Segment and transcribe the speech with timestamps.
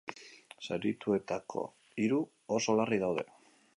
[0.67, 1.63] Zaurituetako
[2.05, 2.19] hiru
[2.59, 3.29] oso larri daude.